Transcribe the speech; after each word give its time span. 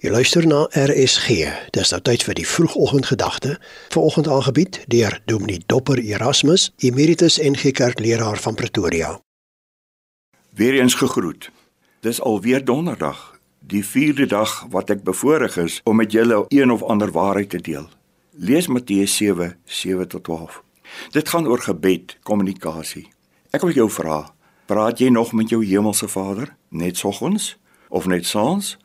Jy 0.00 0.08
luister 0.08 0.46
na 0.48 0.62
RSG. 0.72 1.42
Dis 1.76 1.90
nou 1.92 1.98
tyd 2.00 2.22
vir 2.24 2.38
die 2.38 2.46
vroegoggendgedagte. 2.48 3.58
Vanoggend 3.92 4.30
aangebied 4.32 4.78
deur 4.88 5.18
Dominee 5.28 5.60
Dopper 5.68 6.00
Erasmus, 6.00 6.70
Emeritus 6.80 7.36
NG 7.36 7.74
Kerkleraar 7.76 8.40
van 8.40 8.56
Pretoria. 8.56 9.10
Weereens 10.56 10.96
gegroet. 10.96 11.50
Dis 12.00 12.20
alweer 12.20 12.64
donderdag, 12.64 13.20
die 13.60 13.84
4de 13.84 14.24
dag 14.32 14.56
wat 14.72 14.88
ek 14.88 15.04
bevoorreg 15.04 15.60
is 15.60 15.80
om 15.84 16.00
met 16.00 16.16
julle 16.16 16.46
een 16.48 16.72
of 16.72 16.80
ander 16.82 17.12
waarheid 17.12 17.52
te 17.52 17.60
deel. 17.60 17.84
Lees 18.32 18.72
Matteus 18.72 19.20
7, 19.20 19.52
7 19.64 20.08
tot 20.08 20.24
12. 20.24 20.62
Dit 21.12 21.28
gaan 21.28 21.44
oor 21.44 21.60
gebed, 21.60 22.16
kommunikasie. 22.22 23.10
Ek 23.52 23.68
wil 23.68 23.76
jou 23.76 23.90
vra, 23.92 24.22
praat 24.64 25.04
jy 25.04 25.12
nog 25.12 25.36
met 25.36 25.52
jou 25.52 25.60
hemelse 25.60 26.08
Vader 26.08 26.56
net 26.68 26.96
soggens 26.96 27.58
of 27.92 28.08
net 28.08 28.24
saans? 28.24 28.78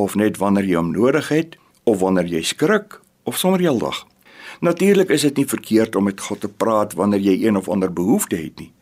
Of 0.00 0.16
net 0.16 0.40
wanneer 0.40 0.64
jy 0.64 0.78
hom 0.80 0.92
nodig 0.94 1.28
het 1.28 1.56
of 1.84 2.00
wanneer 2.00 2.28
jy 2.28 2.42
skrik 2.42 3.00
of 3.28 3.38
sommer 3.38 3.60
heeldag. 3.60 4.06
Natuurlik 4.60 5.08
is 5.14 5.22
dit 5.28 5.36
nie 5.36 5.46
verkeerd 5.48 5.96
om 5.96 6.04
met 6.08 6.20
God 6.20 6.40
te 6.40 6.48
praat 6.48 6.96
wanneer 6.98 7.20
jy 7.20 7.36
een 7.46 7.56
of 7.56 7.68
ander 7.68 7.92
behoefte 7.92 8.36
het 8.36 8.58
nie. 8.60 8.72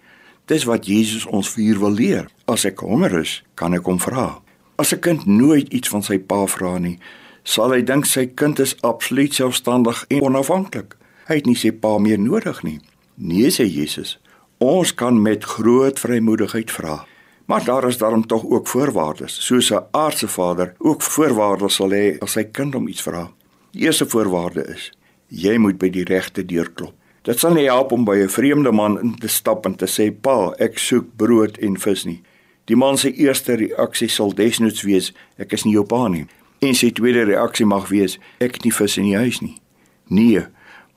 Dis 0.49 0.65
wat 0.65 0.87
Jesus 0.89 1.27
ons 1.27 1.51
vir 1.53 1.79
wil 1.79 1.93
leer. 1.93 2.29
As 2.49 2.65
ek 2.65 2.81
honger 2.81 3.19
is, 3.21 3.43
kan 3.55 3.77
ek 3.77 3.87
hom 3.87 4.01
vra. 4.01 4.41
As 4.79 4.95
'n 4.95 5.01
kind 5.01 5.27
nooit 5.27 5.69
iets 5.69 5.89
van 5.89 6.03
sy 6.03 6.19
pa 6.19 6.47
vra 6.47 6.79
nie, 6.79 6.99
sal 7.45 7.71
hy 7.71 7.83
dink 7.83 8.07
sy 8.07 8.27
kind 8.27 8.59
is 8.59 8.77
absoluut 8.83 9.35
selfstandig 9.35 10.05
en 10.09 10.23
onafhanklik. 10.23 10.97
Hy 11.27 11.35
het 11.35 11.47
nie 11.47 11.57
sy 11.57 11.71
pa 11.71 11.99
meer 11.99 12.19
nodig 12.19 12.63
nie. 12.63 12.81
Nee 13.17 13.51
sê 13.51 13.67
Jesus. 13.67 14.19
Ons 14.59 14.95
kan 14.95 15.23
met 15.23 15.45
groot 15.45 15.99
vrymoedigheid 15.99 16.71
vra. 16.71 17.07
Maar 17.49 17.65
daar 17.65 17.87
is 17.87 17.99
daarom 17.99 18.27
tog 18.27 18.45
ook 18.45 18.67
voorwaardes, 18.67 19.45
soos 19.47 19.71
'n 19.71 19.87
aardse 19.91 20.29
vader 20.29 20.75
ook 20.79 21.03
voorwaardes 21.03 21.75
sal 21.75 21.91
hê 21.91 22.19
as 22.19 22.33
sy 22.33 22.45
kind 22.45 22.75
hom 22.75 22.89
iets 22.89 23.03
vra. 23.03 23.31
Die 23.71 23.83
eerste 23.83 24.07
voorwaarde 24.09 24.65
is: 24.67 24.93
jy 25.29 25.57
moet 25.57 25.79
by 25.79 25.91
die 25.91 26.05
regte 26.05 26.45
deur 26.45 26.71
klop. 26.71 26.95
Dit 27.23 27.39
sal 27.39 27.53
nie 27.53 27.65
help 27.65 27.93
om 27.93 28.05
by 28.05 28.17
'n 28.17 28.29
vreemde 28.29 28.73
man 28.73 29.01
in 29.01 29.15
te 29.15 29.29
stap 29.29 29.67
en 29.67 29.77
te 29.77 29.87
sê: 29.87 30.21
"Pa, 30.21 30.55
ek 30.59 30.79
soek 30.79 31.17
brood 31.17 31.57
en 31.59 31.79
vis 31.79 32.05
nie." 32.05 32.23
Die 32.65 32.77
man 32.77 32.99
se 32.99 33.13
eerste 33.13 33.55
reaksie 33.55 34.09
sal 34.09 34.35
desnoods 34.35 34.83
wees: 34.83 35.13
"Ek 35.37 35.53
is 35.53 35.65
nie 35.65 35.73
jou 35.73 35.85
pa 35.87 36.09
nie." 36.09 36.27
En 36.59 36.75
sy 36.75 36.91
tweede 36.91 37.23
reaksie 37.23 37.67
mag 37.67 37.89
wees: 37.89 38.19
"Ek 38.39 38.53
het 38.53 38.65
nie 38.65 38.75
vis 38.75 38.97
in 38.97 39.05
die 39.05 39.17
huis 39.17 39.41
nie." 39.41 39.57
Nee, 40.09 40.47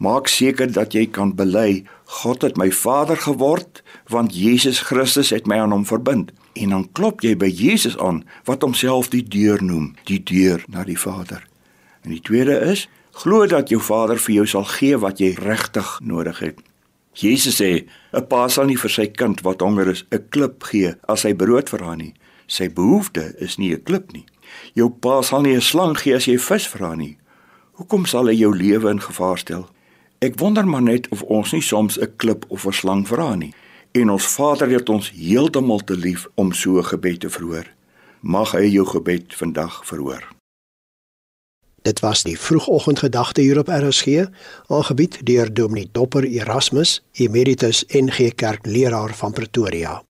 Maak 0.01 0.31
seker 0.33 0.71
dat 0.73 0.95
jy 0.97 1.03
kan 1.13 1.35
bely 1.37 1.83
God 2.23 2.41
het 2.41 2.55
my 2.57 2.71
Vader 2.73 3.19
geword 3.21 3.83
want 4.09 4.33
Jesus 4.33 4.79
Christus 4.87 5.29
het 5.29 5.45
my 5.45 5.59
aan 5.61 5.75
hom 5.75 5.83
verbind. 5.85 6.31
En 6.57 6.73
dan 6.73 6.87
klop 6.97 7.21
jy 7.21 7.35
by 7.37 7.45
Jesus 7.45 7.93
aan 8.01 8.23
wat 8.49 8.65
homself 8.65 9.11
die 9.13 9.21
deur 9.21 9.61
noem, 9.61 9.91
die 10.09 10.17
deur 10.17 10.63
na 10.73 10.81
die 10.89 10.97
Vader. 10.97 11.45
En 12.01 12.15
die 12.15 12.23
tweede 12.25 12.57
is 12.71 12.87
glo 13.21 13.45
dat 13.45 13.69
jou 13.69 13.77
Vader 13.77 14.17
vir 14.17 14.39
jou 14.39 14.45
sal 14.49 14.65
gee 14.73 14.97
wat 14.97 15.21
jy 15.21 15.35
regtig 15.37 15.91
nodig 16.01 16.39
het. 16.41 16.57
Jesus 17.13 17.61
sê 17.61 17.85
'n 18.13 18.25
pa 18.25 18.47
sal 18.47 18.65
nie 18.65 18.81
vir 18.81 18.89
sy 18.89 19.05
kind 19.05 19.41
wat 19.45 19.61
honger 19.61 19.87
is 19.87 20.03
'n 20.11 20.25
klip 20.29 20.63
gee 20.63 20.95
as 21.07 21.23
hy 21.23 21.33
brood 21.33 21.69
vra 21.69 21.95
nie. 21.95 22.13
Sy 22.47 22.69
behoefte 22.69 23.35
is 23.37 23.57
nie 23.57 23.73
'n 23.73 23.83
klip 23.83 24.11
nie. 24.13 24.25
Jou 24.73 24.89
pa 24.89 25.21
sal 25.21 25.41
nie 25.41 25.53
'n 25.55 25.61
slang 25.61 25.95
gee 25.97 26.15
as 26.15 26.25
jy 26.25 26.37
vis 26.37 26.67
vra 26.67 26.95
nie. 26.95 27.17
Hoekom 27.73 28.05
sal 28.05 28.25
hy 28.25 28.33
jou 28.33 28.57
lewe 28.57 28.89
in 28.89 28.99
gevaar 28.99 29.37
stel? 29.37 29.69
Ek 30.21 30.35
wonder 30.39 30.67
maar 30.67 30.81
net 30.85 31.07
of 31.09 31.21
ons 31.33 31.51
nie 31.51 31.63
soms 31.65 31.97
'n 31.99 32.13
klip 32.15 32.45
of 32.47 32.65
'n 32.65 32.71
slang 32.71 33.07
vra 33.07 33.35
nie. 33.35 33.53
En 33.91 34.09
ons 34.09 34.25
Vader 34.25 34.69
het 34.69 34.89
ons 34.89 35.11
heeltemal 35.11 35.79
te 35.83 35.97
lief 35.97 36.27
om 36.35 36.53
so 36.53 36.77
'n 36.77 36.85
gebed 36.85 37.19
te 37.19 37.29
verhoor. 37.29 37.65
Mag 38.19 38.51
hy 38.51 38.65
jou 38.67 38.85
gebed 38.85 39.35
vandag 39.35 39.85
verhoor. 39.85 40.27
Dit 41.81 41.99
was 41.99 42.23
die 42.23 42.39
vroegoggendgedagte 42.39 43.41
hier 43.41 43.57
op 43.57 43.67
RSG, 43.67 44.07
aangebied 44.67 45.25
deur 45.25 45.53
Dominee 45.53 45.89
Dopper 45.91 46.23
Erasmus, 46.23 47.03
Emeritus 47.11 47.83
NG 47.87 48.35
Kerkleraar 48.35 49.15
van 49.15 49.31
Pretoria. 49.31 50.03